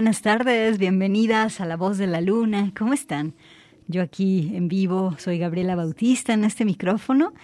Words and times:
Buenas 0.00 0.22
tardes, 0.22 0.78
bienvenidas 0.78 1.60
a 1.60 1.66
La 1.66 1.76
Voz 1.76 1.98
de 1.98 2.06
la 2.06 2.22
Luna. 2.22 2.72
¿Cómo 2.74 2.94
están? 2.94 3.34
Yo 3.86 4.00
aquí 4.00 4.50
en 4.54 4.66
vivo 4.66 5.14
soy 5.18 5.38
Gabriela 5.38 5.76
Bautista 5.76 6.32
en 6.32 6.44
este 6.44 6.64
micrófono 6.64 7.34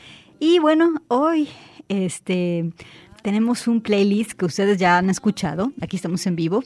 y 0.40 0.58
bueno, 0.58 1.02
hoy 1.08 1.50
este 1.90 2.72
tenemos 3.22 3.68
un 3.68 3.82
playlist 3.82 4.32
que 4.32 4.46
ustedes 4.46 4.78
ya 4.78 4.96
han 4.96 5.10
escuchado. 5.10 5.70
Aquí 5.82 5.96
estamos 5.96 6.26
en 6.26 6.34
vivo, 6.34 6.64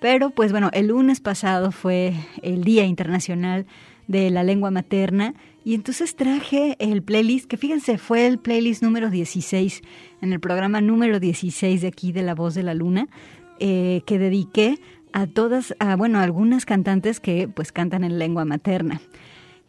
pero 0.00 0.30
pues 0.30 0.50
bueno, 0.50 0.70
el 0.72 0.88
lunes 0.88 1.20
pasado 1.20 1.70
fue 1.70 2.14
el 2.42 2.64
Día 2.64 2.84
Internacional 2.84 3.64
de 4.08 4.30
la 4.30 4.42
Lengua 4.42 4.72
Materna 4.72 5.34
y 5.64 5.74
entonces 5.74 6.16
traje 6.16 6.74
el 6.80 7.00
playlist 7.00 7.46
que 7.46 7.58
fíjense 7.58 7.96
fue 7.96 8.26
el 8.26 8.40
playlist 8.40 8.82
número 8.82 9.08
16 9.08 9.82
en 10.20 10.32
el 10.32 10.40
programa 10.40 10.80
número 10.80 11.20
16 11.20 11.82
de 11.82 11.86
aquí 11.86 12.10
de 12.10 12.22
La 12.22 12.34
Voz 12.34 12.56
de 12.56 12.64
la 12.64 12.74
Luna 12.74 13.06
eh, 13.60 14.02
que 14.06 14.18
dediqué 14.18 14.78
a 15.12 15.26
todas, 15.26 15.74
a, 15.78 15.96
bueno, 15.96 16.18
algunas 16.20 16.64
cantantes 16.66 17.20
que 17.20 17.48
pues 17.48 17.72
cantan 17.72 18.04
en 18.04 18.18
lengua 18.18 18.44
materna. 18.44 19.00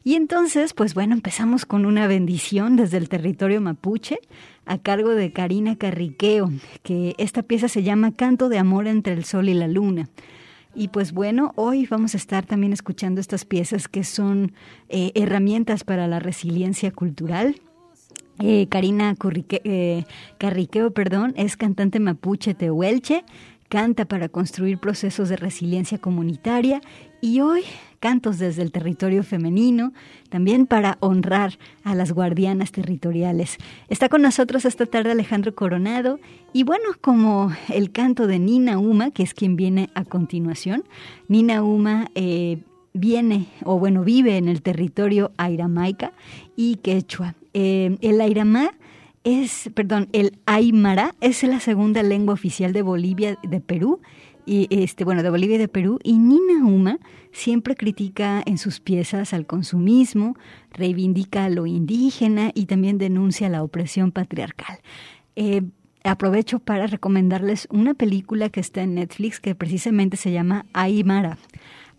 Y 0.03 0.15
entonces, 0.15 0.73
pues 0.73 0.93
bueno, 0.93 1.13
empezamos 1.13 1.65
con 1.65 1.85
una 1.85 2.07
bendición 2.07 2.75
desde 2.75 2.97
el 2.97 3.09
territorio 3.09 3.61
mapuche 3.61 4.19
a 4.65 4.77
cargo 4.77 5.09
de 5.09 5.33
Karina 5.33 5.75
Carriqueo, 5.75 6.49
que 6.83 7.15
esta 7.17 7.43
pieza 7.43 7.67
se 7.67 7.83
llama 7.83 8.13
Canto 8.15 8.49
de 8.49 8.59
Amor 8.59 8.87
entre 8.87 9.13
el 9.13 9.25
Sol 9.25 9.49
y 9.49 9.53
la 9.53 9.67
Luna. 9.67 10.09
Y 10.75 10.89
pues 10.89 11.11
bueno, 11.11 11.51
hoy 11.55 11.87
vamos 11.87 12.13
a 12.13 12.17
estar 12.17 12.45
también 12.45 12.71
escuchando 12.73 13.19
estas 13.19 13.43
piezas 13.43 13.87
que 13.87 14.03
son 14.03 14.53
eh, 14.87 15.11
herramientas 15.15 15.83
para 15.83 16.07
la 16.07 16.19
resiliencia 16.19 16.91
cultural. 16.91 17.55
Eh, 18.41 18.67
Karina 18.69 19.15
eh, 19.49 20.03
Carriqueo, 20.37 20.91
perdón, 20.91 21.33
es 21.35 21.57
cantante 21.57 21.99
mapuche 21.99 22.53
tehuelche, 22.53 23.25
canta 23.69 24.05
para 24.05 24.29
construir 24.29 24.79
procesos 24.79 25.29
de 25.29 25.37
resiliencia 25.37 25.99
comunitaria 25.99 26.81
y 27.21 27.39
hoy 27.41 27.61
cantos 27.99 28.39
desde 28.39 28.61
el 28.61 28.71
territorio 28.71 29.23
femenino, 29.23 29.93
también 30.29 30.65
para 30.65 30.97
honrar 31.01 31.59
a 31.83 31.95
las 31.95 32.11
guardianas 32.11 32.71
territoriales. 32.71 33.57
Está 33.89 34.09
con 34.09 34.21
nosotros 34.21 34.65
esta 34.65 34.85
tarde 34.85 35.11
Alejandro 35.11 35.53
Coronado 35.53 36.19
y 36.53 36.63
bueno, 36.63 36.85
como 37.01 37.51
el 37.69 37.91
canto 37.91 38.25
de 38.25 38.39
Nina 38.39 38.79
Uma, 38.79 39.11
que 39.11 39.23
es 39.23 39.33
quien 39.33 39.55
viene 39.55 39.89
a 39.95 40.03
continuación, 40.05 40.83
Nina 41.27 41.61
Uma 41.61 42.09
eh, 42.15 42.59
viene, 42.93 43.47
o 43.63 43.77
bueno, 43.77 44.03
vive 44.03 44.37
en 44.37 44.47
el 44.47 44.61
territorio 44.61 45.31
airamaica 45.37 46.13
y 46.55 46.77
quechua. 46.77 47.35
Eh, 47.53 47.97
el 48.01 48.21
airamá 48.21 48.71
es, 49.23 49.69
perdón, 49.73 50.09
el 50.13 50.39
aymara 50.45 51.15
es 51.21 51.43
la 51.43 51.59
segunda 51.59 52.03
lengua 52.03 52.33
oficial 52.33 52.73
de 52.73 52.81
Bolivia, 52.81 53.37
de 53.43 53.59
Perú, 53.59 54.01
y 54.45 54.67
este, 54.71 55.03
bueno, 55.03 55.21
de 55.21 55.29
Bolivia 55.29 55.55
y 55.57 55.59
de 55.59 55.67
Perú, 55.67 55.99
y 56.03 56.17
Nina 56.17 56.65
Uma 56.65 56.97
siempre 57.31 57.75
critica 57.75 58.41
en 58.45 58.57
sus 58.57 58.79
piezas 58.79 59.33
al 59.33 59.45
consumismo, 59.45 60.35
reivindica 60.71 61.49
lo 61.49 61.67
indígena 61.67 62.51
y 62.55 62.65
también 62.65 62.97
denuncia 62.97 63.49
la 63.49 63.61
opresión 63.61 64.11
patriarcal. 64.11 64.79
Eh, 65.35 65.61
aprovecho 66.03 66.59
para 66.59 66.87
recomendarles 66.87 67.67
una 67.71 67.93
película 67.93 68.49
que 68.49 68.59
está 68.59 68.81
en 68.81 68.95
Netflix 68.95 69.39
que 69.39 69.53
precisamente 69.53 70.17
se 70.17 70.31
llama 70.31 70.65
Aymara. 70.73 71.37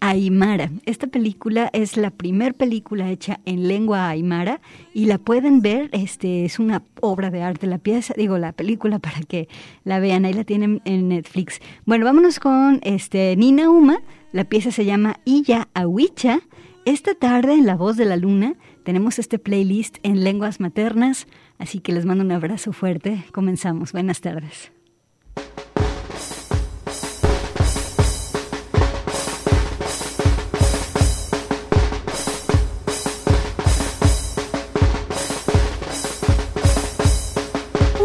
Aymara. 0.01 0.71
Esta 0.87 1.07
película 1.07 1.71
es 1.73 1.97
la 1.97 2.11
primer 2.11 2.55
película 2.55 3.11
hecha 3.11 3.41
en 3.45 3.69
lengua 3.69 4.09
aymara 4.09 4.61
y 4.95 5.07
la 5.07 5.19
pueden 5.19 5.61
ver, 5.61 5.91
este 5.93 6.45
es 6.45 6.59
una 6.59 6.83
obra 7.01 7.31
de 7.31 7.43
arte 7.43 7.67
la 7.67 7.79
pieza, 7.79 8.15
digo 8.17 8.39
la 8.39 8.53
película 8.53 8.99
para 9.01 9.21
que 9.21 9.49
la 9.85 10.01
vean, 10.01 10.25
ahí 10.25 10.33
la 10.33 10.45
tienen 10.45 10.81
en 10.85 11.09
Netflix. 11.09 11.61
Bueno, 11.85 12.05
vámonos 12.05 12.41
con 12.41 12.81
este 12.83 13.37
Nina 13.37 13.71
Uma, 13.71 14.01
la 14.33 14.45
pieza 14.45 14.71
se 14.71 14.85
llama 14.85 15.21
Illa 15.25 15.69
Awicha. 15.75 16.41
Esta 16.87 17.15
tarde 17.15 17.53
en 17.53 17.67
La 17.67 17.77
Voz 17.77 17.97
de 17.97 18.07
la 18.07 18.17
Luna 18.17 18.55
tenemos 18.85 19.19
este 19.19 19.39
playlist 19.39 19.99
en 20.03 20.25
lenguas 20.25 20.61
maternas, 20.61 21.27
así 21.59 21.81
que 21.81 21.93
les 21.93 22.07
mando 22.07 22.25
un 22.25 22.33
abrazo 22.33 22.73
fuerte. 22.73 23.23
Comenzamos. 23.33 23.93
Buenas 23.93 24.23
tardes. 24.23 24.73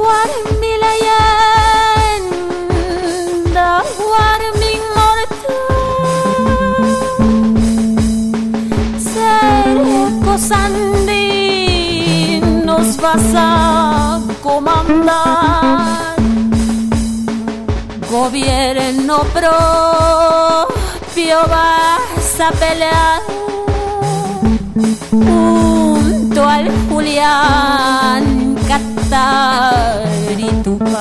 أغوار 0.05 0.31
من 0.61 0.75
ليان 0.83 2.23
أغوار 3.57 4.41
من 4.61 4.79
مرتو 4.95 5.59
Cercos 9.13 10.45
andinos 10.63 12.87
vas 13.03 13.29
a 13.35 13.37
comandar 14.43 16.15
Gobierno 18.11 19.17
propio 19.37 21.37
vas 21.53 22.29
a 22.47 22.49
pelear 22.61 23.19
Junto 25.11 26.41
al 26.55 26.65
Julián. 26.89 28.44
Catar 29.15 30.37
y 30.37 30.49
Tupac. 30.61 30.91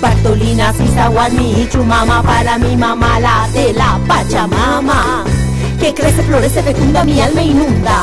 Bartolina, 0.00 0.72
Sisaguani, 0.72 1.68
Chumama 1.70 2.22
para 2.22 2.56
mi 2.56 2.74
mamá, 2.74 3.20
la 3.20 3.46
de 3.52 3.74
la 3.74 4.00
Pachamama. 4.08 5.24
Que 5.78 5.92
crece, 5.92 6.22
florece, 6.22 6.62
fecunda, 6.62 7.04
mi 7.04 7.20
alma 7.20 7.42
inunda. 7.42 7.98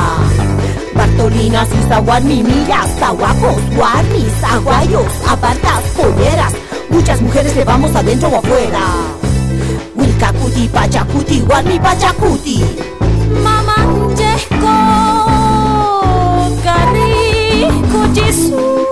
Bartolina, 0.94 1.66
Sisaguani, 1.66 2.44
millas, 2.44 2.88
tahuacos, 3.00 3.60
guarnis, 3.74 4.32
aguayos, 4.48 5.12
apartas, 5.28 5.82
polleras. 5.96 6.52
Muchas 6.88 7.20
mujeres 7.20 7.52
llevamos 7.52 7.96
adentro 7.96 8.28
o 8.28 8.36
afuera. 8.36 8.84
Wilcacuti, 9.96 10.68
Pachacuti, 10.68 11.40
Guarni, 11.40 11.80
Pachacuti. 11.80 12.64
isso. 18.28 18.85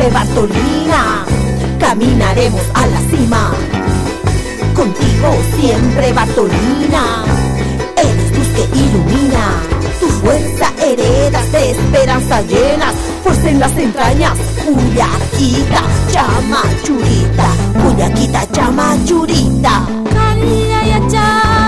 Siempre, 0.00 0.10
Bartolina, 0.10 1.24
caminaremos 1.78 2.62
a 2.74 2.86
la 2.86 3.00
cima. 3.10 3.52
Contigo 4.74 5.36
siempre, 5.58 6.12
Bartolina, 6.12 7.24
eres 7.96 8.36
luz 8.36 8.48
que 8.48 8.78
ilumina. 8.78 9.62
Tu 10.00 10.06
fuerza 10.06 10.72
heredas 10.82 11.52
de 11.52 11.70
esperanza 11.70 12.42
llenas, 12.42 12.94
fuerza 13.22 13.50
en 13.50 13.60
las 13.60 13.76
entrañas. 13.76 14.38
Cuyaquita, 14.64 15.82
chama 16.10 16.62
churita, 16.84 17.48
Cuyaquita, 17.82 18.46
chama 18.52 18.96
churita. 19.04 19.86
Kaliayacang 20.14 21.59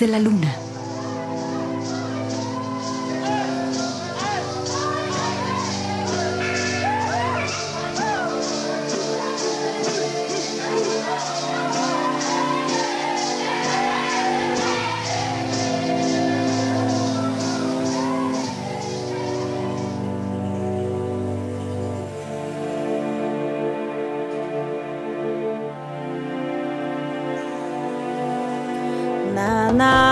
de 0.00 0.06
la 0.06 0.18
luna. 0.18 0.59
な 29.72 30.09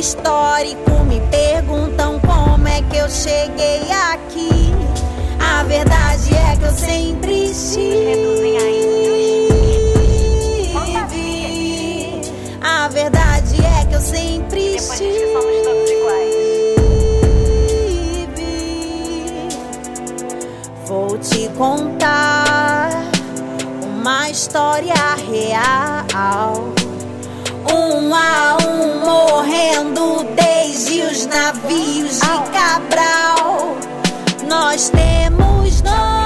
histórico, 0.00 1.04
me 1.06 1.20
perguntam 1.30 2.18
como 2.20 2.66
é 2.66 2.80
que 2.80 2.96
eu 2.96 3.08
cheguei 3.10 3.82
aqui. 4.12 4.72
A 5.38 5.62
verdade 5.62 6.34
é 6.34 6.56
que 6.56 6.64
eu 6.64 6.72
sempre 6.72 7.44
estive. 7.50 8.00
A 12.62 12.88
verdade 12.88 13.56
é 13.62 13.84
que 13.84 13.94
eu 13.94 14.00
sempre 14.00 14.76
estive. 14.76 15.20
Vou 20.86 21.18
te 21.18 21.48
contar 21.50 22.90
uma 23.82 24.30
história 24.30 24.94
real. 25.30 26.69
Um 27.72 28.14
a 28.14 28.56
um 28.66 29.00
morrendo 29.04 30.24
desde 30.34 31.02
os 31.02 31.26
navios 31.26 32.18
de 32.20 32.50
Cabral. 32.52 33.76
Nós 34.48 34.90
temos 34.90 35.82
nomes, 35.82 36.19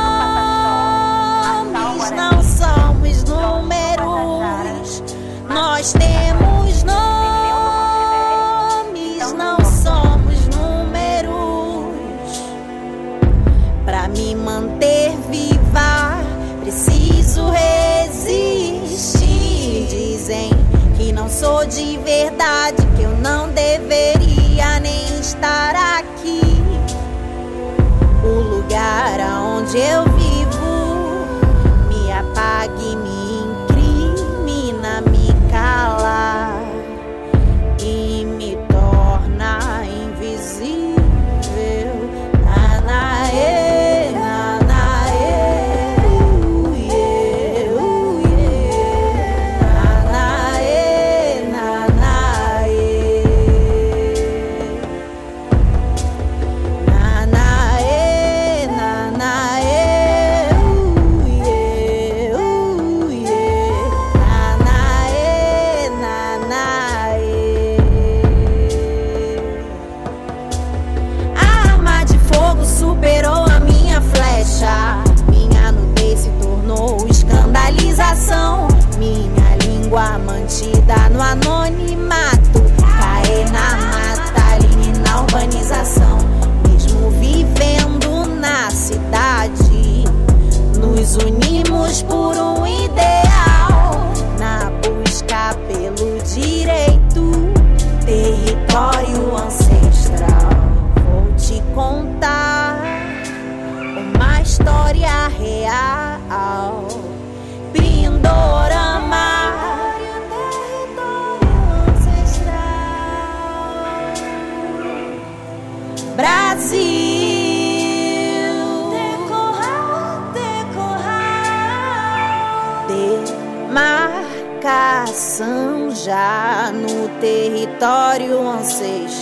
território 127.21 128.49
ancestral. 128.49 129.14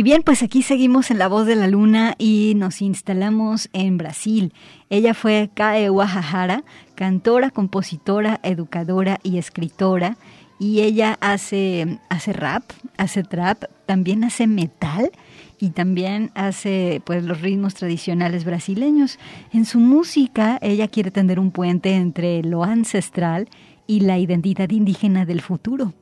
Y 0.00 0.02
bien, 0.02 0.22
pues 0.22 0.42
aquí 0.42 0.62
seguimos 0.62 1.10
en 1.10 1.18
La 1.18 1.28
Voz 1.28 1.44
de 1.44 1.56
la 1.56 1.66
Luna 1.66 2.14
y 2.16 2.54
nos 2.56 2.80
instalamos 2.80 3.68
en 3.74 3.98
Brasil. 3.98 4.54
Ella 4.88 5.12
fue 5.12 5.50
Kae 5.52 5.90
Wahahara, 5.90 6.64
cantora, 6.94 7.50
compositora, 7.50 8.40
educadora 8.42 9.20
y 9.22 9.36
escritora. 9.36 10.16
Y 10.58 10.80
ella 10.80 11.18
hace, 11.20 11.98
hace 12.08 12.32
rap, 12.32 12.62
hace 12.96 13.24
trap, 13.24 13.64
también 13.84 14.24
hace 14.24 14.46
metal 14.46 15.10
y 15.58 15.68
también 15.68 16.30
hace 16.34 17.02
pues 17.04 17.22
los 17.22 17.42
ritmos 17.42 17.74
tradicionales 17.74 18.46
brasileños. 18.46 19.18
En 19.52 19.66
su 19.66 19.80
música 19.80 20.58
ella 20.62 20.88
quiere 20.88 21.10
tender 21.10 21.38
un 21.38 21.50
puente 21.50 21.94
entre 21.94 22.42
lo 22.42 22.64
ancestral 22.64 23.50
y 23.86 24.00
la 24.00 24.18
identidad 24.18 24.70
indígena 24.70 25.26
del 25.26 25.42
futuro. 25.42 25.92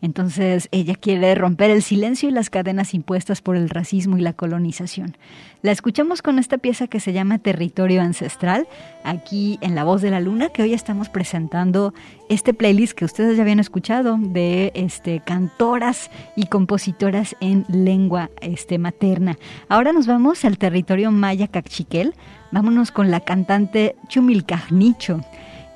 Entonces 0.00 0.68
ella 0.70 0.94
quiere 0.94 1.34
romper 1.34 1.70
el 1.70 1.82
silencio 1.82 2.28
y 2.28 2.32
las 2.32 2.50
cadenas 2.50 2.94
impuestas 2.94 3.42
por 3.42 3.56
el 3.56 3.68
racismo 3.68 4.16
y 4.16 4.20
la 4.20 4.32
colonización. 4.32 5.16
La 5.60 5.72
escuchamos 5.72 6.22
con 6.22 6.38
esta 6.38 6.58
pieza 6.58 6.86
que 6.86 7.00
se 7.00 7.12
llama 7.12 7.38
Territorio 7.38 8.00
Ancestral, 8.00 8.68
aquí 9.02 9.58
en 9.60 9.74
La 9.74 9.82
Voz 9.82 10.00
de 10.00 10.10
la 10.10 10.20
Luna, 10.20 10.50
que 10.50 10.62
hoy 10.62 10.72
estamos 10.72 11.08
presentando 11.08 11.94
este 12.28 12.54
playlist 12.54 12.92
que 12.92 13.04
ustedes 13.04 13.36
ya 13.36 13.42
habían 13.42 13.58
escuchado 13.58 14.18
de 14.20 14.70
este, 14.74 15.20
cantoras 15.20 16.10
y 16.36 16.46
compositoras 16.46 17.34
en 17.40 17.64
lengua 17.68 18.30
este, 18.40 18.78
materna. 18.78 19.36
Ahora 19.68 19.92
nos 19.92 20.06
vamos 20.06 20.44
al 20.44 20.58
territorio 20.58 21.10
maya 21.10 21.48
cachiquel. 21.48 22.14
Vámonos 22.52 22.92
con 22.92 23.10
la 23.10 23.20
cantante 23.20 23.96
Chumilcajnicho. 24.08 25.22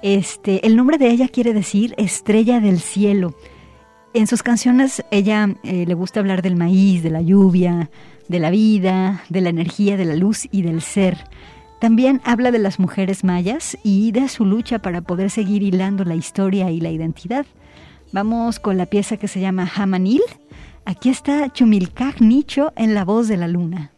Este, 0.03 0.65
el 0.67 0.77
nombre 0.77 0.99
de 0.99 1.11
ella 1.11 1.29
quiere 1.29 1.55
decir 1.55 1.95
estrella 1.97 2.61
del 2.61 2.81
cielo. 2.81 3.35
En 4.15 4.27
sus 4.27 4.43
canciones 4.43 5.03
ella 5.11 5.49
eh, 5.63 5.87
le 5.87 5.95
gusta 5.95 6.21
hablar 6.21 6.43
del 6.43 6.55
maíz, 6.55 7.03
de 7.03 7.09
la 7.09 7.23
lluvia, 7.23 7.91
de 8.29 8.41
la 8.41 8.51
vida, 8.51 9.23
de 9.31 9.41
la 9.41 9.49
energía, 9.49 9.97
de 9.97 10.05
la 10.05 10.17
luz 10.17 10.49
y 10.51 10.61
del 10.61 10.83
ser. 10.83 11.17
También 11.81 12.21
habla 12.25 12.51
de 12.51 12.59
las 12.59 12.79
mujeres 12.79 13.25
mayas 13.25 13.79
y 13.83 14.13
de 14.13 14.29
su 14.29 14.45
lucha 14.45 14.81
para 14.81 15.01
poder 15.01 15.31
seguir 15.31 15.63
hilando 15.63 16.05
la 16.05 16.15
historia 16.15 16.71
y 16.71 16.79
la 16.79 16.91
identidad. 16.91 17.47
Vamos 18.13 18.61
con 18.61 18.77
la 18.77 18.85
pieza 18.85 19.17
que 19.17 19.29
se 19.29 19.41
llama 19.41 19.71
Hamanil. 19.75 20.23
Aquí 20.85 21.09
está 21.09 21.51
Chumilcaj 21.51 22.21
Nicho 22.21 22.73
en 22.77 22.95
la 22.95 23.07
voz 23.07 23.29
de 23.29 23.39
la 23.39 23.49
luna. 23.49 23.92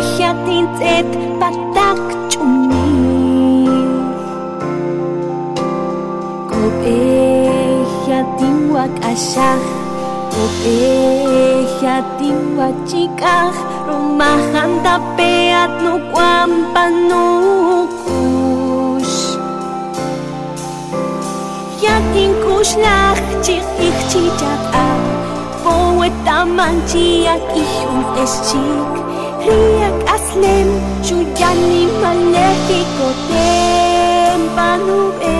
Deja 0.00 0.32
tintet 0.48 1.04
patak 1.36 2.00
chumi 2.32 3.68
Kobeja 6.48 8.24
tinwak 8.40 8.88
asah 9.04 9.60
Kobeja 10.32 12.00
tinwak 12.16 12.72
chikah 12.88 13.52
Rumahan 13.84 14.80
tapeat 14.80 15.84
nukwam 15.84 16.72
panukush 16.72 18.16
Yatin 21.84 22.40
kushlah 22.40 23.20
chik 23.44 23.68
ikchichak 23.76 24.64
ah 24.72 24.96
Poeta 25.60 26.48
ihun 27.52 28.00
riyak 29.44 29.98
aslem, 30.14 30.68
chuyani 31.06 31.82
maleki 32.02 32.80
kotem 32.96 34.40
panube. 34.56 35.39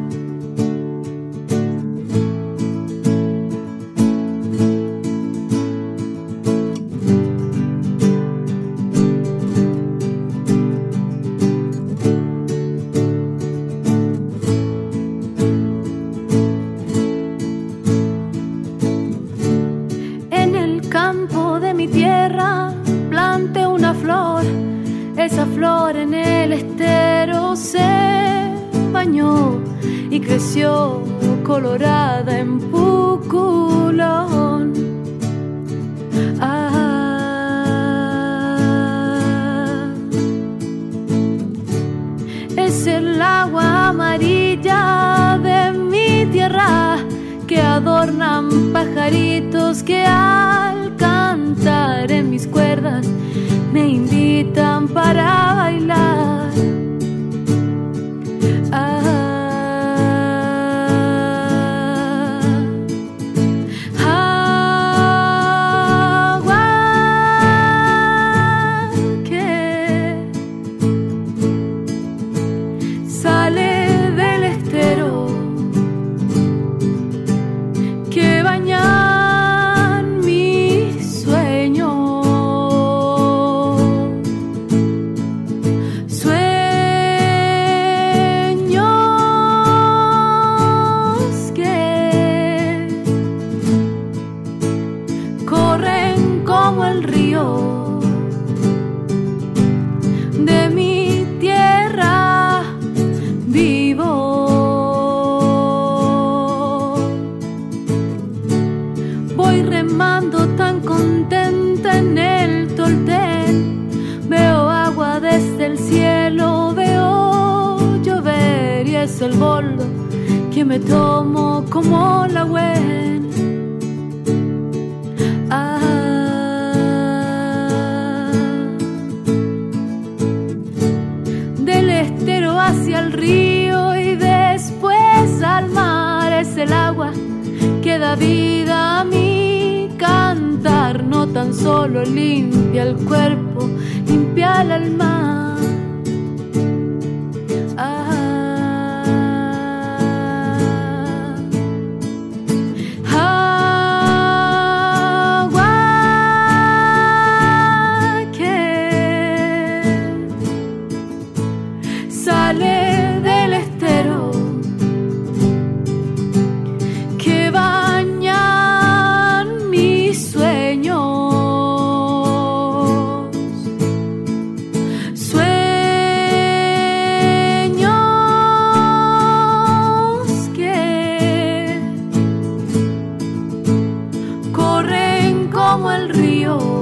el 186.01 186.09
río. 186.09 186.80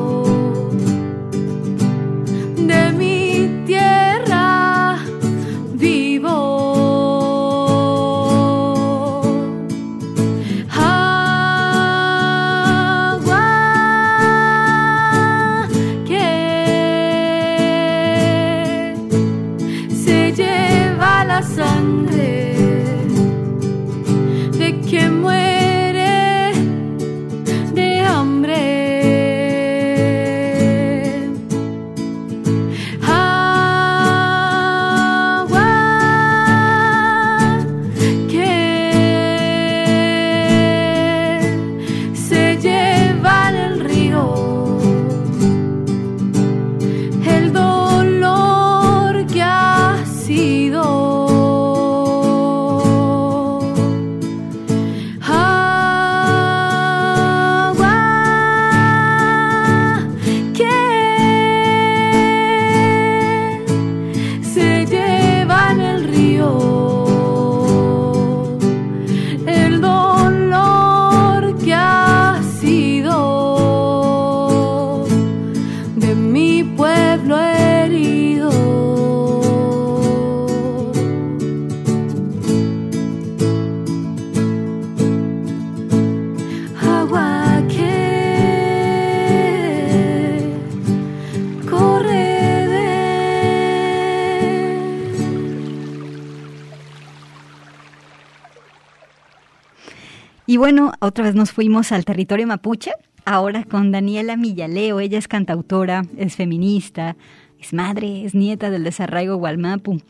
Y 100.50 100.58
bueno, 100.58 100.94
otra 101.00 101.26
vez 101.26 101.36
nos 101.36 101.52
fuimos 101.52 101.92
al 101.92 102.06
territorio 102.06 102.48
mapuche, 102.48 102.90
ahora 103.24 103.66
con 103.66 103.92
Daniela 103.92 104.36
Millaleo. 104.36 105.00
Ella 105.00 105.20
es 105.20 105.28
cantautora, 105.28 106.08
es 106.18 106.38
feminista, 106.38 107.16
es 107.60 107.72
madre, 107.72 108.26
es 108.26 108.34
nieta 108.34 108.72
del 108.72 108.84
desarraigo 108.84 109.36
Gualmapu. 109.36 110.02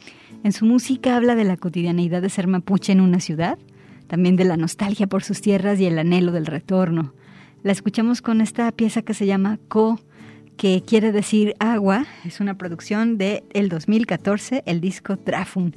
En 0.45 0.53
su 0.53 0.63
música 0.65 1.17
habla 1.17 1.35
de 1.35 1.43
la 1.43 1.57
cotidianeidad 1.57 2.21
de 2.21 2.29
ser 2.29 2.47
mapuche 2.47 2.93
en 2.93 3.01
una 3.01 3.19
ciudad, 3.19 3.57
también 4.07 4.37
de 4.37 4.45
la 4.45 4.55
nostalgia 4.55 5.07
por 5.07 5.25
sus 5.25 5.41
tierras 5.41 5.77
y 5.81 5.87
el 5.87 5.99
anhelo 5.99 6.31
del 6.31 6.45
retorno. 6.45 7.13
La 7.61 7.73
escuchamos 7.73 8.21
con 8.21 8.39
esta 8.39 8.71
pieza 8.71 9.01
que 9.01 9.13
se 9.13 9.25
llama 9.25 9.59
Co, 9.67 9.99
que 10.59 10.83
quiere 10.85 11.13
decir 11.13 11.55
agua. 11.59 12.05
Es 12.25 12.41
una 12.41 12.57
producción 12.57 13.17
del 13.17 13.43
el 13.53 13.69
2014, 13.69 14.63
el 14.65 14.81
disco 14.81 15.15
Trafun. 15.15 15.73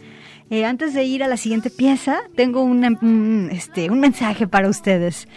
Eh, 0.51 0.65
antes 0.65 0.93
de 0.93 1.05
ir 1.05 1.23
a 1.23 1.29
la 1.29 1.37
siguiente 1.37 1.71
pieza, 1.71 2.19
tengo 2.35 2.65
un, 2.65 3.49
este, 3.53 3.91
un 3.91 4.01
mensaje 4.01 4.49
para 4.49 4.69
ustedes. 4.69 5.29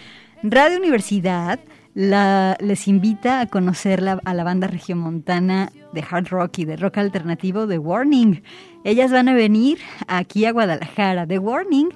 Radio 0.41 0.79
Universidad 0.79 1.59
la, 1.93 2.57
les 2.59 2.87
invita 2.87 3.39
a 3.39 3.45
conocer 3.45 4.03
a 4.07 4.33
la 4.33 4.43
banda 4.43 4.65
regiomontana 4.65 5.71
de 5.93 6.03
hard 6.09 6.27
rock 6.29 6.57
y 6.59 6.65
de 6.65 6.77
rock 6.77 6.97
alternativo 6.97 7.67
The 7.67 7.77
Warning. 7.77 8.41
Ellas 8.83 9.11
van 9.11 9.29
a 9.29 9.35
venir 9.35 9.77
aquí 10.07 10.45
a 10.45 10.53
Guadalajara. 10.53 11.27
The 11.27 11.37
Warning 11.37 11.89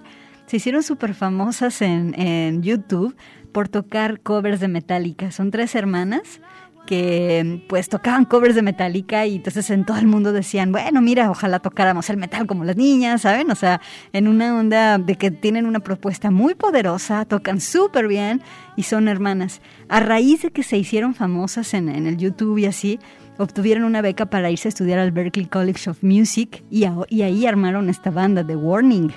se 0.46 0.58
hicieron 0.58 0.84
súper 0.84 1.16
famosas 1.16 1.82
en, 1.82 2.14
en 2.14 2.62
YouTube 2.62 3.16
por 3.52 3.70
tocar 3.70 4.20
covers 4.20 4.60
de 4.60 4.68
Metallica. 4.68 5.32
Son 5.32 5.50
tres 5.50 5.74
hermanas 5.74 6.42
que 6.90 7.64
pues 7.70 7.88
tocaban 7.88 8.26
covers 8.26 8.56
de 8.56 8.64
Metallica 8.64 9.24
y 9.28 9.36
entonces 9.36 9.70
en 9.70 9.86
todo 9.86 10.00
el 10.00 10.08
mundo 10.08 10.34
decían, 10.34 10.72
bueno, 10.72 11.04
mira, 11.04 11.30
ojalá 11.30 11.60
tocáramos 11.60 12.10
el 12.10 12.18
metal 12.18 12.48
como 12.48 12.64
las 12.64 12.78
niñas, 12.78 13.22
¿saben? 13.22 13.52
O 13.52 13.56
sea, 13.56 13.80
en 14.12 14.28
una 14.28 14.58
onda 14.58 14.98
de 14.98 15.16
que 15.16 15.30
tienen 15.30 15.68
una 15.68 15.82
propuesta 15.82 16.32
muy 16.32 16.56
poderosa, 16.56 17.26
tocan 17.26 17.62
súper 17.62 18.08
bien 18.08 18.42
y 18.76 18.84
son 18.84 19.08
hermanas. 19.08 19.62
A 19.88 20.00
raíz 20.00 20.42
de 20.42 20.50
que 20.50 20.64
se 20.64 20.80
hicieron 20.80 21.14
famosas 21.14 21.76
en, 21.76 21.90
el 21.90 22.18
YouTube 22.18 22.58
y 22.58 22.66
así, 22.66 23.00
obtuvieron 23.38 23.84
una 23.84 24.02
beca 24.02 24.26
para 24.26 24.50
irse 24.50 24.68
a 24.68 24.70
estudiar 24.70 24.98
al 24.98 25.12
Berklee 25.12 25.46
College 25.46 25.92
of 25.92 26.02
Music 26.02 26.64
y, 26.72 26.86
y 27.10 27.22
ahí 27.22 27.46
armaron 27.46 27.92
esta 27.92 28.10
banda, 28.10 28.44
The 28.44 28.56
Warning. 28.56 29.12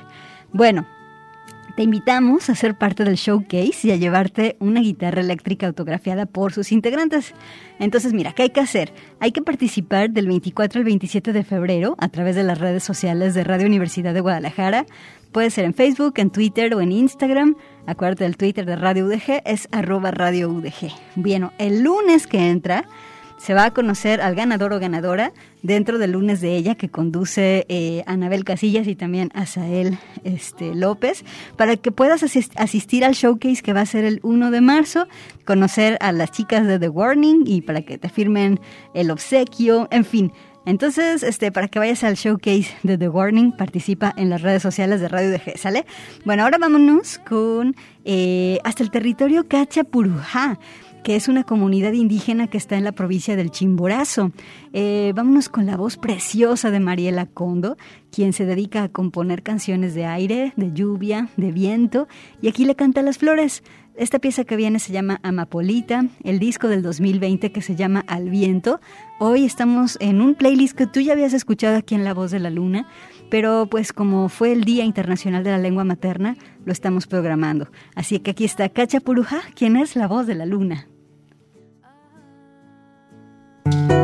Bueno, 0.52 0.86
te 1.76 1.82
invitamos 1.82 2.50
a 2.50 2.54
ser 2.54 2.76
parte 2.76 3.04
del 3.04 3.16
showcase 3.16 3.88
y 3.88 3.90
a 3.90 3.96
llevarte 3.96 4.56
una 4.60 4.80
guitarra 4.80 5.20
eléctrica 5.20 5.66
autografiada 5.66 6.26
por 6.26 6.52
sus 6.52 6.72
integrantes. 6.72 7.34
Entonces, 7.78 8.12
mira, 8.12 8.32
¿qué 8.32 8.44
hay 8.44 8.50
que 8.50 8.60
hacer? 8.60 8.92
Hay 9.20 9.32
que 9.32 9.42
participar 9.42 10.10
del 10.10 10.26
24 10.26 10.80
al 10.80 10.84
27 10.84 11.32
de 11.32 11.44
febrero 11.44 11.96
a 11.98 12.08
través 12.08 12.36
de 12.36 12.42
las 12.42 12.58
redes 12.58 12.84
sociales 12.84 13.34
de 13.34 13.44
Radio 13.44 13.66
Universidad 13.66 14.12
de 14.12 14.20
Guadalajara. 14.20 14.86
Puede 15.32 15.50
ser 15.50 15.64
en 15.64 15.72
Facebook, 15.72 16.14
en 16.16 16.30
Twitter 16.30 16.74
o 16.74 16.82
en 16.82 16.92
Instagram. 16.92 17.56
Acuérdate 17.86 18.24
del 18.24 18.36
Twitter 18.36 18.66
de 18.66 18.76
Radio 18.76 19.06
UDG, 19.06 19.42
es 19.46 19.66
arroba 19.72 20.10
Radio 20.10 20.50
UDG. 20.50 20.92
Bueno, 21.16 21.52
el 21.58 21.82
lunes 21.82 22.26
que 22.26 22.50
entra 22.50 22.84
se 23.42 23.54
va 23.54 23.64
a 23.64 23.70
conocer 23.72 24.20
al 24.20 24.36
ganador 24.36 24.72
o 24.72 24.78
ganadora 24.78 25.32
dentro 25.62 25.98
del 25.98 26.12
lunes 26.12 26.40
de 26.40 26.56
ella 26.56 26.76
que 26.76 26.90
conduce 26.90 27.66
eh, 27.68 28.04
Anabel 28.06 28.44
Casillas 28.44 28.86
y 28.86 28.94
también 28.94 29.30
Asael 29.34 29.98
este, 30.22 30.76
López 30.76 31.24
para 31.56 31.76
que 31.76 31.90
puedas 31.90 32.22
asistir 32.22 33.04
al 33.04 33.14
showcase 33.14 33.60
que 33.60 33.72
va 33.72 33.80
a 33.80 33.86
ser 33.86 34.04
el 34.04 34.20
1 34.22 34.52
de 34.52 34.60
marzo, 34.60 35.08
conocer 35.44 35.98
a 36.00 36.12
las 36.12 36.30
chicas 36.30 36.68
de 36.68 36.78
The 36.78 36.88
Warning 36.88 37.42
y 37.44 37.62
para 37.62 37.82
que 37.82 37.98
te 37.98 38.08
firmen 38.08 38.60
el 38.94 39.10
obsequio, 39.10 39.88
en 39.90 40.04
fin. 40.04 40.32
Entonces, 40.64 41.24
este, 41.24 41.50
para 41.50 41.66
que 41.66 41.80
vayas 41.80 42.04
al 42.04 42.14
showcase 42.14 42.68
de 42.84 42.96
The 42.96 43.08
Warning, 43.08 43.56
participa 43.56 44.14
en 44.16 44.30
las 44.30 44.42
redes 44.42 44.62
sociales 44.62 45.00
de 45.00 45.08
Radio 45.08 45.32
DG, 45.32 45.58
¿sale? 45.58 45.84
Bueno, 46.24 46.44
ahora 46.44 46.58
vámonos 46.58 47.18
con 47.28 47.74
eh, 48.04 48.60
hasta 48.62 48.84
el 48.84 48.92
territorio 48.92 49.48
Cachapurujá 49.48 50.60
que 51.02 51.16
es 51.16 51.28
una 51.28 51.44
comunidad 51.44 51.92
indígena 51.92 52.46
que 52.46 52.58
está 52.58 52.76
en 52.76 52.84
la 52.84 52.92
provincia 52.92 53.36
del 53.36 53.50
Chimborazo. 53.50 54.32
Eh, 54.72 55.12
vámonos 55.14 55.48
con 55.48 55.66
la 55.66 55.76
voz 55.76 55.96
preciosa 55.96 56.70
de 56.70 56.80
Mariela 56.80 57.26
Condo, 57.26 57.76
quien 58.10 58.32
se 58.32 58.46
dedica 58.46 58.84
a 58.84 58.88
componer 58.88 59.42
canciones 59.42 59.94
de 59.94 60.06
aire, 60.06 60.52
de 60.56 60.72
lluvia, 60.72 61.28
de 61.36 61.50
viento, 61.50 62.08
y 62.40 62.48
aquí 62.48 62.64
le 62.64 62.76
canta 62.76 63.02
las 63.02 63.18
flores. 63.18 63.62
Esta 63.94 64.18
pieza 64.18 64.44
que 64.44 64.56
viene 64.56 64.78
se 64.78 64.92
llama 64.92 65.20
Amapolita, 65.22 66.06
el 66.24 66.38
disco 66.38 66.68
del 66.68 66.82
2020 66.82 67.52
que 67.52 67.60
se 67.60 67.76
llama 67.76 68.04
Al 68.06 68.30
Viento. 68.30 68.80
Hoy 69.18 69.44
estamos 69.44 69.98
en 70.00 70.22
un 70.22 70.34
playlist 70.34 70.74
que 70.76 70.86
tú 70.86 71.00
ya 71.00 71.12
habías 71.12 71.34
escuchado 71.34 71.76
aquí 71.76 71.94
en 71.94 72.04
La 72.04 72.14
Voz 72.14 72.30
de 72.30 72.40
la 72.40 72.48
Luna, 72.48 72.88
pero 73.28 73.66
pues 73.70 73.92
como 73.92 74.30
fue 74.30 74.52
el 74.52 74.64
Día 74.64 74.84
Internacional 74.84 75.44
de 75.44 75.50
la 75.50 75.58
Lengua 75.58 75.84
Materna, 75.84 76.36
lo 76.64 76.72
estamos 76.72 77.06
programando. 77.06 77.68
Así 77.94 78.18
que 78.18 78.30
aquí 78.30 78.44
está 78.44 78.68
Cacha 78.70 79.00
Puruja, 79.00 79.42
quien 79.54 79.76
es 79.76 79.94
la 79.94 80.08
voz 80.08 80.26
de 80.26 80.36
la 80.36 80.46
luna. 80.46 80.86
Amapolita, 83.64 84.01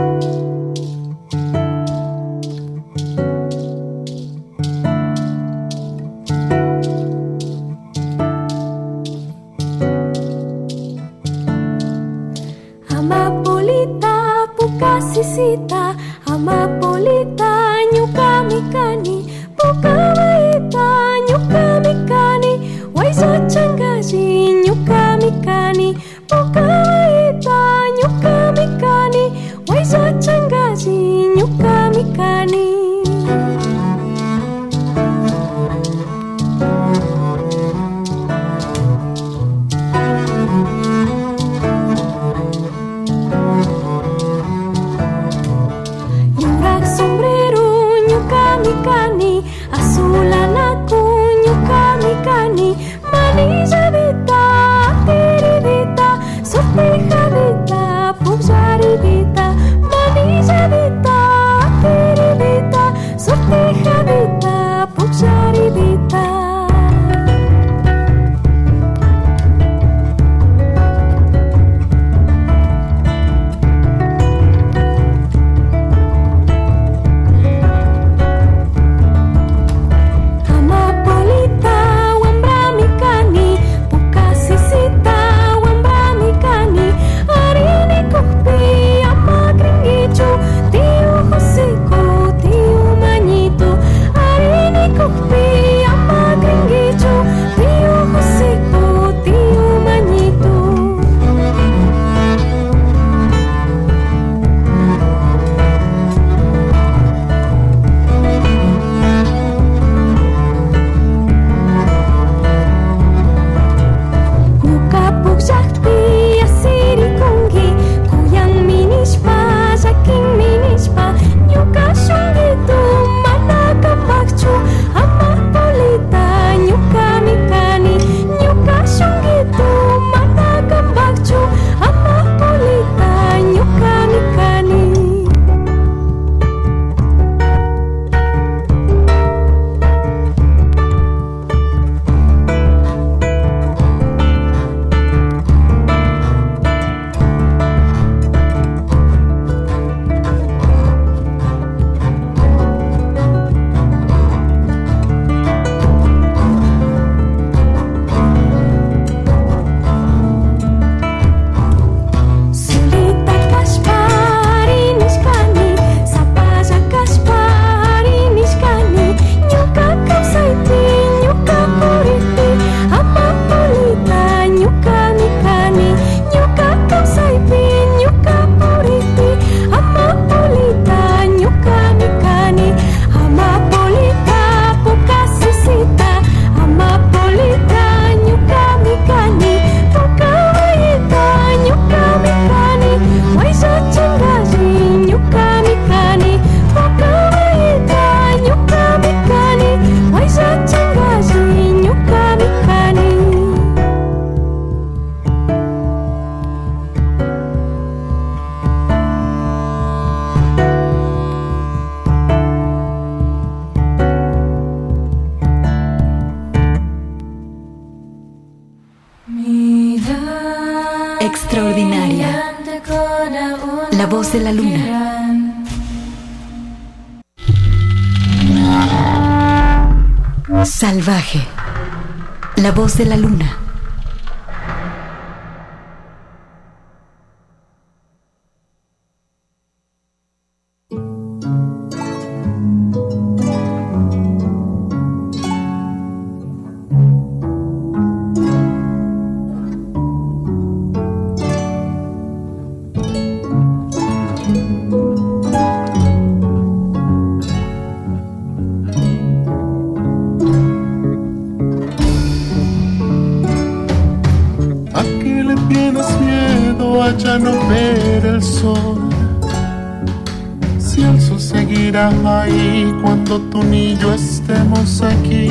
ahí 272.26 272.94
cuando 273.02 273.40
tú 273.50 273.62
ni 273.62 273.96
yo 273.96 274.12
estemos 274.12 275.02
aquí. 275.02 275.50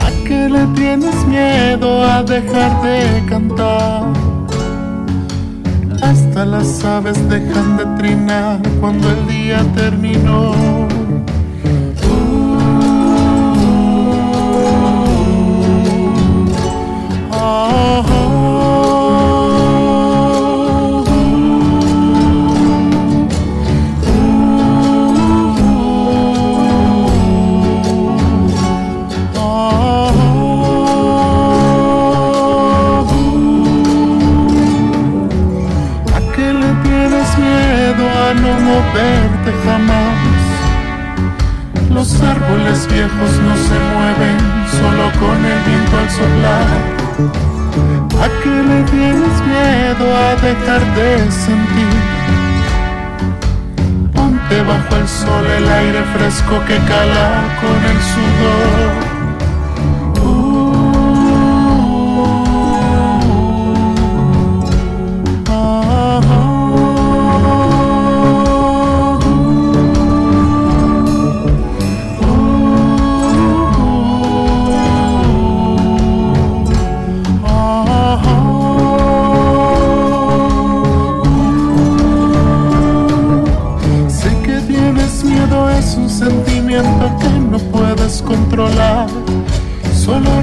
¿A 0.00 0.10
qué 0.26 0.48
le 0.48 0.66
tienes 0.74 1.14
miedo 1.26 2.02
a 2.04 2.22
dejar 2.22 2.82
de 2.82 3.24
cantar? 3.28 4.04
Hasta 6.02 6.44
las 6.44 6.84
aves 6.84 7.18
dejan 7.28 7.76
de 7.76 7.84
trinar 7.98 8.60
cuando 8.80 9.10
el 9.10 9.26
día 9.26 9.64
terminó. 9.74 10.97
¿A 48.20 48.28
qué 48.42 48.48
le 48.48 48.82
tienes 48.90 49.40
miedo 49.46 50.16
a 50.16 50.34
dejar 50.42 50.82
de 50.96 51.30
sentir? 51.30 52.00
Ponte 54.12 54.62
bajo 54.62 54.96
el 54.96 55.08
sol 55.08 55.46
el 55.46 55.68
aire 55.68 56.02
fresco 56.14 56.60
que 56.66 56.76
cala 56.88 57.28
con 57.60 57.78
el 57.90 58.00
sudor. 58.02 59.07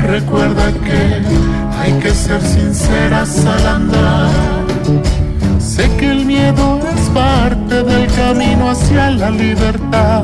Recuerda 0.06 0.72
que 0.84 1.22
hay 1.80 1.94
que 2.00 2.12
ser 2.12 2.42
sinceras 2.42 3.46
al 3.46 3.68
andar. 3.68 4.30
Sé 5.60 5.90
que 5.98 6.12
el 6.12 6.26
miedo 6.26 6.80
es 6.94 7.10
parte 7.10 7.84
del 7.84 8.08
camino 8.14 8.72
hacia 8.72 9.12
la 9.12 9.30
libertad. 9.30 10.24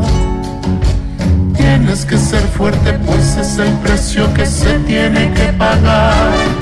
Tienes 1.56 2.06
que 2.06 2.18
ser 2.18 2.42
fuerte, 2.58 2.94
pues 3.06 3.38
es 3.38 3.58
el 3.58 3.74
precio 3.84 4.34
que 4.34 4.46
se 4.46 4.80
tiene 4.80 5.32
que 5.34 5.54
pagar. 5.54 6.61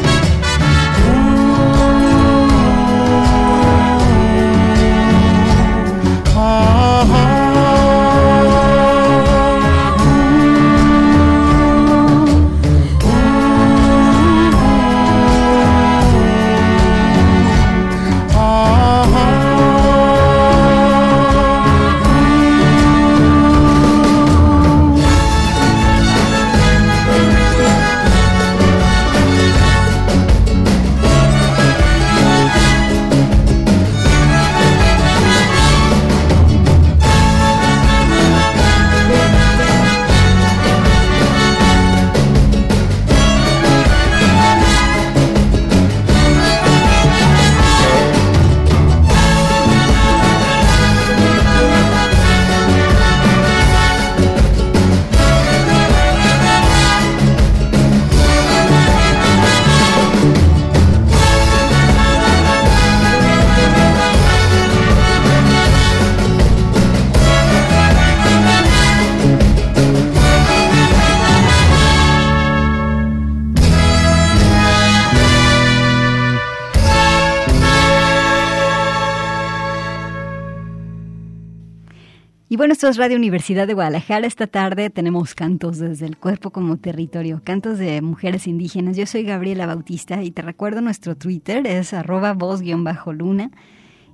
Bueno, 82.58 82.74
esto 82.74 82.88
es 82.88 82.98
Radio 82.98 83.16
Universidad 83.16 83.68
de 83.68 83.76
Guadalajara. 83.76 84.26
Esta 84.26 84.48
tarde 84.48 84.90
tenemos 84.90 85.36
cantos 85.36 85.78
desde 85.78 86.08
el 86.08 86.18
cuerpo 86.18 86.50
como 86.50 86.78
territorio, 86.78 87.42
cantos 87.44 87.78
de 87.78 88.02
mujeres 88.02 88.48
indígenas. 88.48 88.98
Yo 88.98 89.06
soy 89.06 89.24
Gabriela 89.24 89.68
Bautista 89.68 90.24
y 90.24 90.32
te 90.32 90.42
recuerdo 90.42 90.82
nuestro 90.82 91.16
Twitter, 91.16 91.68
es 91.68 91.94
arroba 91.94 92.34
voz-luna. 92.34 93.52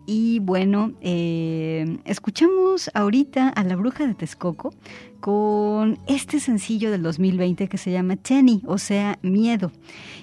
Y 0.06 0.40
bueno, 0.40 0.92
eh, 1.00 1.98
escuchamos 2.04 2.92
ahorita 2.94 3.48
a 3.48 3.64
la 3.64 3.78
bruja 3.78 4.06
de 4.06 4.14
Texcoco 4.14 4.74
con 5.22 5.98
este 6.08 6.42
sencillo 6.42 6.92
del 6.92 7.04
2020 7.04 7.70
que 7.70 7.78
se 7.78 7.92
llama 7.92 8.18
Tenny, 8.18 8.62
o 8.68 8.78
sea, 8.78 9.18
miedo. 9.22 9.72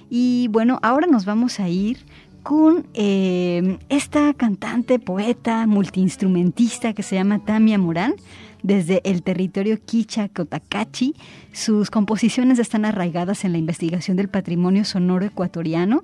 Y 0.09 0.49
bueno, 0.51 0.79
ahora 0.83 1.07
nos 1.07 1.25
vamos 1.25 1.59
a 1.59 1.67
ir 1.67 1.97
con 2.43 2.85
eh, 2.93 3.79
esta 3.89 4.33
cantante, 4.33 4.99
poeta, 4.99 5.65
multiinstrumentista 5.65 6.93
que 6.93 7.01
se 7.01 7.15
llama 7.15 7.39
Tamia 7.39 7.77
Morán, 7.77 8.15
desde 8.61 9.01
el 9.03 9.23
territorio 9.23 9.79
Quicha 9.83 10.29
Cotacachi. 10.29 11.15
Sus 11.53 11.89
composiciones 11.89 12.59
están 12.59 12.85
arraigadas 12.85 13.45
en 13.45 13.53
la 13.53 13.57
investigación 13.57 14.17
del 14.17 14.29
patrimonio 14.29 14.85
sonoro 14.85 15.25
ecuatoriano 15.25 16.03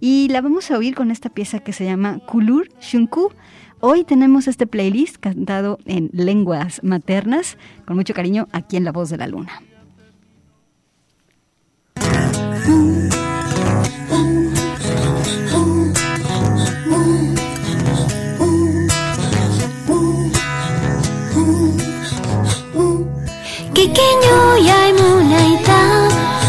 y 0.00 0.28
la 0.28 0.40
vamos 0.40 0.70
a 0.70 0.78
oír 0.78 0.94
con 0.94 1.10
esta 1.10 1.30
pieza 1.30 1.60
que 1.60 1.72
se 1.72 1.84
llama 1.84 2.18
Kulur 2.26 2.68
Shunku. 2.80 3.32
Hoy 3.80 4.04
tenemos 4.04 4.48
este 4.48 4.66
playlist 4.66 5.16
cantado 5.18 5.78
en 5.86 6.10
lenguas 6.12 6.82
maternas, 6.82 7.56
con 7.86 7.96
mucho 7.96 8.12
cariño, 8.12 8.48
aquí 8.52 8.76
en 8.76 8.84
La 8.84 8.92
Voz 8.92 9.08
de 9.08 9.16
la 9.18 9.28
Luna. 9.28 9.62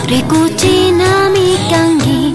Ricucina 0.10 1.30
mi 1.30 1.54
cangi, 1.70 2.34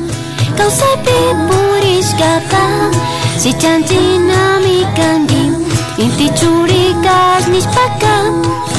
cosapep 0.55 1.37
pur 1.51 1.83
riscata, 1.83 2.89
si 3.37 3.51
cantina 3.59 4.63
mi 4.63 4.87
Inti 4.95 5.51
inticuri 5.99 6.95
cas 7.03 7.51
nispaka, 7.51 8.31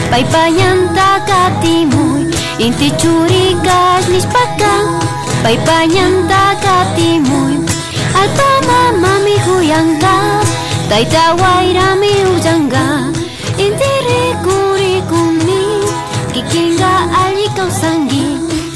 vai 0.09 0.23
pañanta 0.31 1.19
ca 1.27 1.51
Inti 1.59 1.83
muoi, 1.91 2.31
inticuri 2.55 3.59
cas 3.67 4.07
nispaka, 4.07 4.73
vai 5.43 5.57
pañanta 5.67 6.55
ca 6.63 6.87
ti 6.95 7.19
muoi, 7.19 7.59
ata 8.15 8.51
mamma 8.63 9.19
mi 9.27 9.35
huyanga, 9.43 10.39
tata 10.87 11.35
waira 11.35 11.99
mi 11.99 12.15
uanga, 12.31 13.11
in 13.59 13.75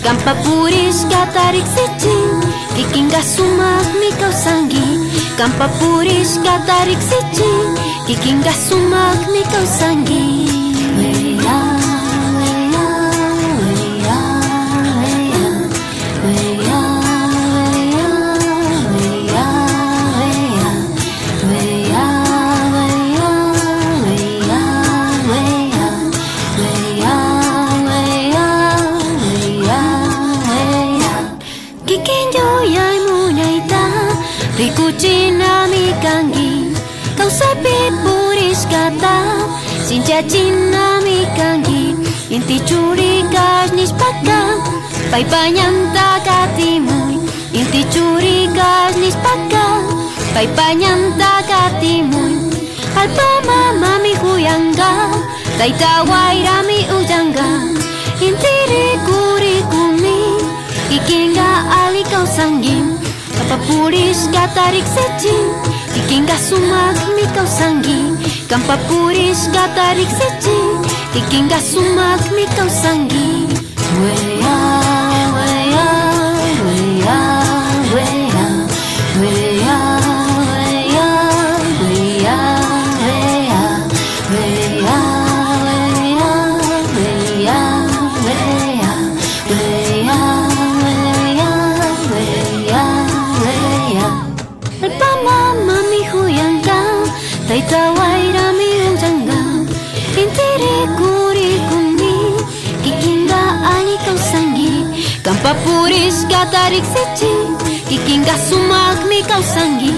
Kampapurish 0.03 1.03
katariksetin 1.11 2.39
Kikinga 2.75 3.19
sumak 3.19 3.87
mikaw 3.99 4.31
sangi. 4.31 4.99
Kampapurish 5.35 6.39
katariksetin 6.39 7.67
Kikinga 8.07 8.53
sumak 8.55 9.19
mikaw 9.31 9.65
sangi. 9.67 10.59
Chachina 40.10 40.97
mi 41.05 41.22
kangi 41.38 41.93
Inti 42.34 42.57
churi 42.66 43.22
kash 43.30 43.70
nispaka 43.78 44.57
Pai 45.14 45.22
panyanta 45.32 46.18
katimu 46.26 47.30
Inti 47.53 47.86
churi 47.93 48.49
kash 48.57 48.97
nispaka 48.97 49.66
Pai 50.34 50.49
panyanta 50.57 51.45
katimu 51.45 52.26
Alpa 52.97 53.30
mama 53.45 54.01
mi 54.01 54.18
huyanga 54.18 55.14
Taita 55.62 56.01
waira 56.10 56.57
mi 56.66 56.80
uyanga 56.97 57.49
Inti 58.18 58.55
rikuri 58.72 59.62
kumi 59.70 60.41
Ikinga 60.89 61.49
ali 61.86 62.01
apa 63.39 63.57
puris 63.70 64.26
katarik 64.34 64.89
secin 64.89 65.45
Ikinga 66.01 66.34
sumak 66.34 66.97
mi 67.14 67.30
kausangim 67.30 68.18
Kanpapuri 68.49 69.29
e 69.29 71.21
quem 71.29 71.45
Kikinga 71.47 71.59
sumak 71.61 72.31
me 72.31 72.45
sangi 72.47 72.69
sangue. 72.81 74.28
Puris 106.70 106.86
katarik 106.86 106.86
sichi 106.93 107.34
Kikinga 107.89 108.36
sumak 108.38 108.99
mi 109.09 109.22
kausangi 109.26 109.93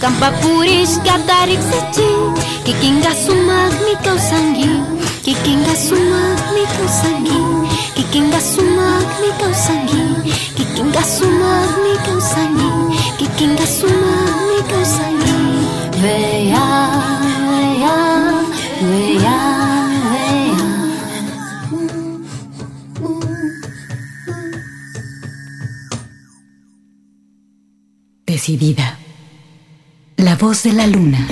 Kampa 0.00 0.28
puris 0.40 0.98
katarik 1.04 1.60
sichi 1.60 2.08
Kikinga 2.64 3.12
sumak 3.14 3.72
mi 3.84 3.94
kausangi 4.04 4.70
Kikinga 5.24 5.74
sumak 5.74 6.40
mi 6.52 6.64
kausangi 6.76 7.40
Kikinga 7.96 8.40
sumak 8.40 9.08
mi 9.20 9.30
kausangi 9.40 10.02
Kikinga 10.56 11.02
sumak 11.02 11.70
mi 11.84 11.92
kausangi 12.04 12.68
Kikinga 13.18 13.66
sumak 13.66 14.36
mi 14.48 14.58
kausangi 14.68 15.36
veya, 16.00 16.99
La 30.16 30.34
voz 30.34 30.64
de 30.64 30.72
la 30.72 30.86
luna. 30.86 31.28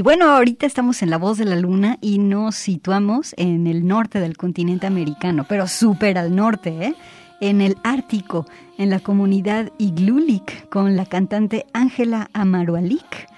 Y 0.00 0.02
bueno, 0.02 0.30
ahorita 0.30 0.64
estamos 0.64 1.02
en 1.02 1.10
La 1.10 1.18
Voz 1.18 1.36
de 1.36 1.44
la 1.44 1.56
Luna 1.56 1.98
y 2.00 2.20
nos 2.20 2.54
situamos 2.54 3.34
en 3.36 3.66
el 3.66 3.86
norte 3.86 4.18
del 4.18 4.34
continente 4.34 4.86
americano, 4.86 5.44
pero 5.46 5.68
súper 5.68 6.16
al 6.16 6.34
norte, 6.34 6.70
¿eh? 6.70 6.94
En 7.42 7.60
el 7.60 7.76
Ártico, 7.84 8.46
en 8.78 8.88
la 8.88 9.00
comunidad 9.00 9.70
Iglulik, 9.76 10.70
con 10.70 10.96
la 10.96 11.04
cantante 11.04 11.66
Ángela 11.74 12.30
Amarualik. 12.32 13.28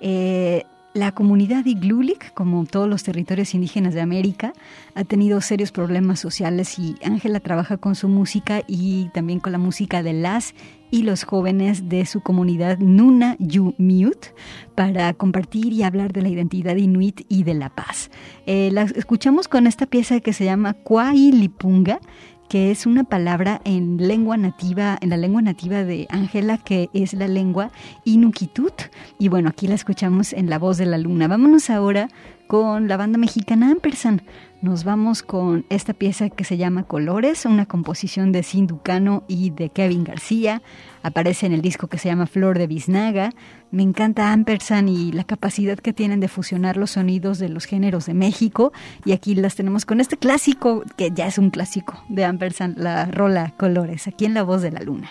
Eh, 0.00 0.62
la 0.94 1.12
comunidad 1.12 1.66
Iglulik, 1.66 2.32
como 2.32 2.64
todos 2.64 2.88
los 2.88 3.02
territorios 3.02 3.54
indígenas 3.54 3.92
de 3.92 4.00
América, 4.00 4.54
ha 4.94 5.04
tenido 5.04 5.42
serios 5.42 5.70
problemas 5.70 6.18
sociales 6.18 6.78
y 6.78 6.94
Ángela 7.04 7.40
trabaja 7.40 7.76
con 7.76 7.94
su 7.94 8.08
música 8.08 8.62
y 8.66 9.10
también 9.12 9.38
con 9.38 9.52
la 9.52 9.58
música 9.58 10.02
de 10.02 10.14
las 10.14 10.54
y 10.90 11.02
los 11.02 11.24
jóvenes 11.24 11.88
de 11.88 12.06
su 12.06 12.20
comunidad 12.20 12.78
Nuna 12.78 13.36
Yu 13.38 13.74
Miut 13.78 14.26
para 14.74 15.12
compartir 15.14 15.72
y 15.72 15.82
hablar 15.82 16.12
de 16.12 16.22
la 16.22 16.28
identidad 16.28 16.76
inuit 16.76 17.22
y 17.28 17.42
de 17.42 17.54
la 17.54 17.70
paz. 17.70 18.10
Eh, 18.46 18.70
la 18.72 18.82
escuchamos 18.82 19.48
con 19.48 19.66
esta 19.66 19.86
pieza 19.86 20.20
que 20.20 20.32
se 20.32 20.44
llama 20.44 20.74
Kwai 20.74 21.32
Lipunga, 21.32 22.00
que 22.48 22.70
es 22.70 22.86
una 22.86 23.04
palabra 23.04 23.60
en 23.64 23.96
lengua 23.96 24.36
nativa, 24.36 24.98
en 25.00 25.10
la 25.10 25.16
lengua 25.16 25.42
nativa 25.42 25.82
de 25.82 26.06
Ángela, 26.10 26.58
que 26.58 26.88
es 26.92 27.12
la 27.12 27.28
lengua 27.28 27.70
Inuktitut. 28.04 28.74
Y 29.18 29.28
bueno, 29.28 29.48
aquí 29.48 29.66
la 29.66 29.74
escuchamos 29.74 30.32
en 30.32 30.48
La 30.48 30.58
Voz 30.58 30.78
de 30.78 30.86
la 30.86 30.98
Luna. 30.98 31.28
Vámonos 31.28 31.70
ahora 31.70 32.08
con 32.46 32.88
la 32.88 32.96
banda 32.96 33.18
mexicana 33.18 33.70
Ampersand. 33.70 34.22
Nos 34.62 34.84
vamos 34.84 35.22
con 35.22 35.66
esta 35.68 35.92
pieza 35.92 36.30
que 36.30 36.42
se 36.42 36.56
llama 36.56 36.84
Colores, 36.84 37.44
una 37.44 37.66
composición 37.66 38.32
de 38.32 38.42
Sinducano 38.42 39.22
y 39.28 39.50
de 39.50 39.68
Kevin 39.68 40.02
García. 40.02 40.62
Aparece 41.02 41.44
en 41.44 41.52
el 41.52 41.60
disco 41.60 41.88
que 41.88 41.98
se 41.98 42.08
llama 42.08 42.26
Flor 42.26 42.58
de 42.58 42.66
Biznaga. 42.66 43.30
Me 43.70 43.82
encanta 43.82 44.32
Ampersand 44.32 44.88
y 44.88 45.12
la 45.12 45.24
capacidad 45.24 45.78
que 45.78 45.92
tienen 45.92 46.20
de 46.20 46.28
fusionar 46.28 46.78
los 46.78 46.92
sonidos 46.92 47.38
de 47.38 47.50
los 47.50 47.66
géneros 47.66 48.06
de 48.06 48.14
México. 48.14 48.72
Y 49.04 49.12
aquí 49.12 49.34
las 49.34 49.56
tenemos 49.56 49.84
con 49.84 50.00
este 50.00 50.16
clásico, 50.16 50.84
que 50.96 51.10
ya 51.10 51.26
es 51.26 51.36
un 51.36 51.50
clásico 51.50 52.02
de 52.08 52.24
Ampersand, 52.24 52.78
la 52.78 53.04
rola 53.06 53.52
Colores, 53.58 54.08
aquí 54.08 54.24
en 54.24 54.34
La 54.34 54.42
Voz 54.42 54.62
de 54.62 54.70
la 54.72 54.80
Luna. 54.80 55.10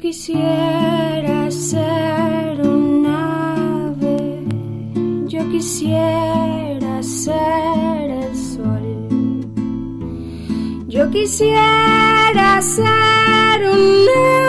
Quisiera 0.00 1.50
ser 1.50 2.60
un 2.62 3.04
ave, 3.06 4.44
yo 5.26 5.48
quisiera 5.50 7.02
ser 7.02 8.10
el 8.10 8.36
sol. 8.36 9.08
Yo 10.86 11.10
quisiera 11.10 12.62
ser 12.62 13.68
un 13.72 14.06
ave, 14.16 14.47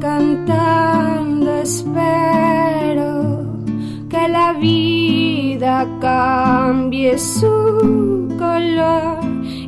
cantando 0.00 1.50
espero 1.62 3.44
que 4.08 4.28
la 4.28 4.52
vida 4.52 5.86
cambie 6.00 7.18
su 7.18 8.28
color. 8.38 9.18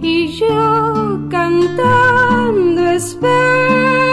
Y 0.02 0.28
yo 0.28 1.18
cantando 1.30 2.90
espero 2.90 4.03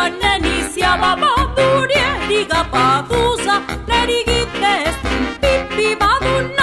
Anenisia 0.00 0.92
babadurierik 1.02 2.52
apaduza, 2.60 3.56
lerigitez, 3.90 4.94
pipi 5.42 5.88
baduna. 6.00 6.59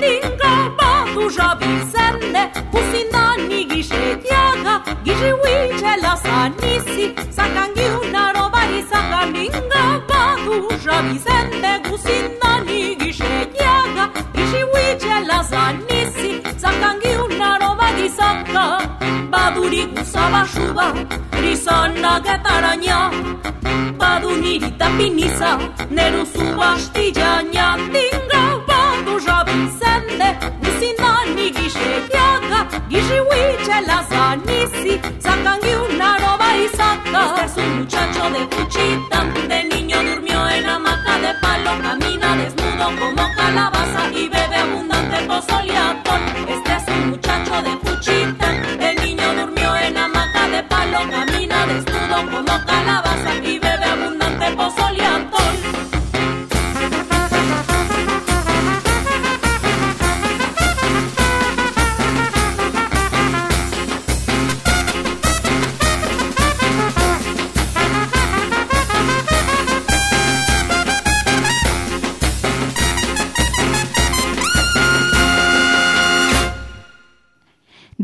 linga 0.00 0.54
Batuža 0.78 1.48
viserne 1.60 2.42
Pusinani 2.72 3.64
giše 3.70 4.16
tjaga 4.24 4.74
Giži 5.04 5.32
na 8.12 8.32
robari 8.32 8.82
Sakalinga 8.90 9.84
Batuža 10.08 10.96
viserne 11.08 11.72
Pusinani 11.88 12.96
giše 13.00 13.46
tjaga 13.56 14.04
Giži 14.34 14.62
uiče 14.74 15.16
na 17.38 17.58
robari 17.60 18.08
Saka 18.16 18.78
Baduri 19.30 19.86
guzindani 31.48 31.52
gisetiaga 31.52 32.66
Gizi 32.90 33.18
huitxela 33.18 34.04
zanisi, 34.10 35.00
zakangi 35.20 35.74
unaro 35.74 36.38
bari 36.38 36.68
zaka 36.68 37.20
Este 37.24 37.44
es 37.44 37.56
un 37.56 37.78
muchacho 37.78 38.30
de 38.30 38.40
Juchita, 38.56 39.24
de 39.48 39.64
niño 39.64 39.96
durmió 40.02 40.48
en 40.48 40.66
hamaca 40.66 41.18
de 41.18 41.34
palo 41.40 41.82
Camina 41.82 42.36
desnudo 42.36 42.86
como 43.00 43.34
calabaza 43.36 44.10
y 44.12 44.28
bebe 44.28 44.56
abundante 44.56 45.18
pozole 45.26 45.72
y 45.72 46.67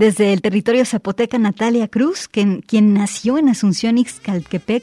Desde 0.05 0.35
el 0.35 0.43
territorio 0.43 0.85
zapoteca, 0.85 1.39
Natalia 1.39 1.89
Cruz, 1.89 2.29
que- 2.29 2.61
quien 2.67 2.93
nació 2.93 3.39
en 3.39 3.49
Asunción, 3.49 3.97
Ixcaltepec, 3.97 4.83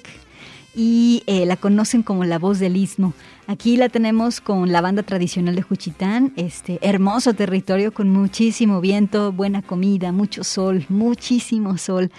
y 0.73 1.21
eh, 1.27 1.45
la 1.45 1.57
conocen 1.57 2.01
como 2.01 2.23
la 2.23 2.39
voz 2.39 2.57
del 2.57 2.75
istmo. 2.75 3.13
Aquí 3.45 3.77
la 3.77 3.89
tenemos 3.89 4.41
con 4.41 4.71
la 4.71 4.81
banda 4.81 5.03
tradicional 5.03 5.55
de 5.55 5.61
Juchitán, 5.61 6.33
este 6.37 6.79
hermoso 6.81 7.35
territorio 7.35 7.93
con 7.93 8.09
muchísimo 8.09 8.81
viento, 8.81 9.31
buena 9.31 9.61
comida, 9.61 10.11
mucho 10.11 10.43
sol, 10.43 10.87
muchísimo 10.89 11.77
sol. 11.77 12.09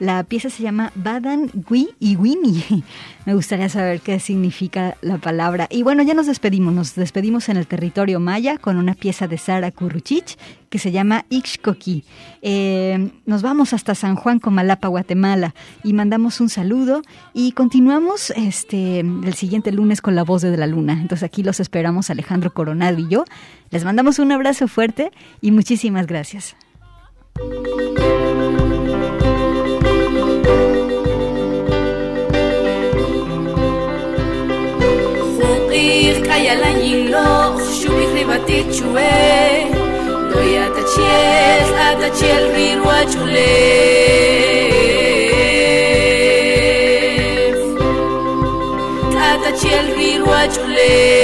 La 0.00 0.24
pieza 0.24 0.48
se 0.48 0.62
llama 0.62 0.92
Badan 0.94 1.50
Gui 1.52 1.90
y 2.00 2.16
Wini. 2.16 2.84
Me 3.26 3.34
gustaría 3.34 3.68
saber 3.68 4.00
qué 4.00 4.18
significa 4.18 4.96
la 5.02 5.18
palabra. 5.18 5.68
Y 5.70 5.82
bueno, 5.82 6.02
ya 6.02 6.14
nos 6.14 6.26
despedimos. 6.26 6.72
Nos 6.72 6.94
despedimos 6.94 7.50
en 7.50 7.58
el 7.58 7.66
territorio 7.66 8.18
maya 8.18 8.56
con 8.56 8.78
una 8.78 8.94
pieza 8.94 9.28
de 9.28 9.36
Sara 9.36 9.70
Kuruchich 9.70 10.38
que 10.70 10.78
se 10.78 10.90
llama 10.90 11.26
Ixcoqui. 11.28 12.04
Eh, 12.40 13.10
nos 13.26 13.42
vamos 13.42 13.74
hasta 13.74 13.94
San 13.94 14.16
Juan, 14.16 14.38
Comalapa, 14.38 14.88
Guatemala 14.88 15.54
y 15.84 15.92
mandamos 15.92 16.40
un 16.40 16.48
saludo 16.48 17.02
y 17.34 17.52
continuamos 17.52 18.30
este, 18.30 19.00
el 19.00 19.34
siguiente 19.34 19.70
lunes 19.70 20.00
con 20.00 20.14
la 20.14 20.22
voz 20.22 20.40
de 20.40 20.56
la 20.56 20.66
luna. 20.66 20.94
Entonces 20.94 21.24
aquí 21.24 21.42
los 21.42 21.60
esperamos 21.60 22.08
Alejandro 22.08 22.54
Coronado 22.54 22.98
y 22.98 23.06
yo. 23.08 23.24
Les 23.70 23.84
mandamos 23.84 24.18
un 24.18 24.32
abrazo 24.32 24.66
fuerte 24.66 25.12
y 25.42 25.50
muchísimas 25.50 26.06
gracias. 26.06 26.56
matitxue 38.30 39.14
Noia 40.30 40.66
eta 40.70 40.82
txiez, 40.92 41.68
eta 41.86 42.08
txiel 42.18 42.44
rirua 42.54 42.98
txulef 43.10 43.40
Eta 49.30 49.50
txiel 49.58 49.86
rirua 49.98 50.42
txulef 50.54 51.19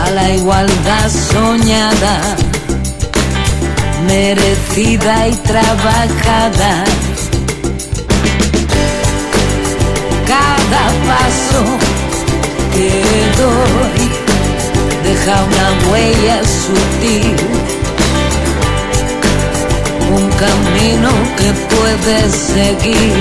a 0.00 0.10
la 0.10 0.30
igualdad 0.34 1.10
soñada, 1.10 2.20
merecida 4.06 5.26
y 5.26 5.34
trabajada. 5.34 6.84
Cada 10.28 10.84
paso 11.08 11.64
que 12.72 12.88
doy 13.36 14.00
deja 15.02 15.42
una 15.42 15.90
huella 15.90 16.40
sutil 16.44 17.36
un 20.14 20.30
camino 20.30 21.10
que 21.36 21.52
puedes 21.74 22.32
seguir, 22.32 23.14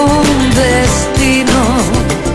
un 0.00 0.50
destino. 0.54 2.29